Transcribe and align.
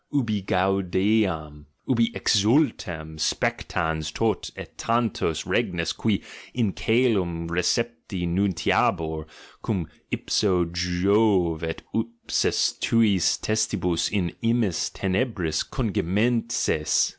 Ubi 0.11 0.41
gaudeam! 0.41 1.67
Ubi 1.87 2.11
exultem, 2.15 3.19
spectans 3.19 4.11
tot 4.11 4.49
ct 4.55 4.75
tantos 4.79 5.45
reges, 5.45 5.93
qui 5.93 6.23
in 6.55 6.73
caelum 6.73 7.47
recepti 7.47 8.27
nuntiabantur, 8.27 9.27
cum 9.61 9.87
ipso 10.09 10.65
Jove 10.65 11.63
el 11.63 11.75
ipsis 12.25 12.79
suis 12.81 13.37
testibus 13.37 14.09
in 14.11 14.31
imis 14.41 14.89
tenebris 14.91 15.63
congemesccntes! 15.69 17.09